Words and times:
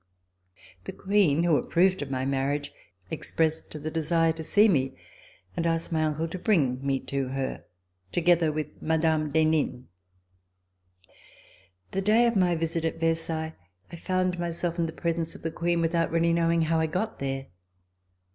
The 0.85 0.93
Queen, 0.93 1.43
who 1.43 1.57
approved 1.57 2.01
of 2.01 2.09
my 2.09 2.25
marriage, 2.25 2.73
ex 3.11 3.31
pressed 3.31 3.69
the 3.83 3.91
desire 3.91 4.31
to 4.31 4.43
see 4.43 4.67
me 4.67 4.95
and 5.55 5.63
asked 5.67 5.91
my 5.91 6.03
uncle 6.05 6.27
to 6.29 6.39
bring 6.39 6.83
me 6.83 6.99
to 7.01 7.27
her, 7.27 7.65
together 8.11 8.51
with 8.51 8.81
Mme. 8.81 9.29
d'Henin. 9.29 9.85
The 11.91 12.01
day 12.01 12.25
of 12.25 12.35
my 12.35 12.55
visit 12.55 12.83
at 12.83 12.99
Versailles 12.99 13.53
I 13.91 13.95
found 13.95 14.39
myself 14.39 14.79
in 14.79 14.87
the 14.87 14.91
presence 14.91 15.35
of 15.35 15.43
the 15.43 15.51
Queen 15.51 15.81
without 15.81 16.09
really 16.09 16.33
knowing 16.33 16.63
how 16.63 16.77
C41] 16.77 16.79
RECOLLECTIONS 16.79 17.13
OF 17.13 17.19
THE 17.19 17.25
REVOLUTION 17.27 17.47
I 17.47 17.47
got 17.47 17.51
there. 17.51 17.51